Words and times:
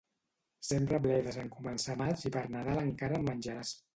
Sembra 0.67 0.99
bledes 1.03 1.37
en 1.43 1.51
començar 1.57 1.97
maig 2.01 2.25
i 2.29 2.33
per 2.37 2.45
Nadal 2.57 2.83
encara 2.87 3.21
en 3.23 3.31
menjaràs. 3.31 3.79